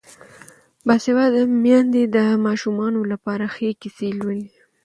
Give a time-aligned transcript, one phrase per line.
[0.87, 4.49] باسواده میندې د ماشومانو لپاره ښې کیسې لولي.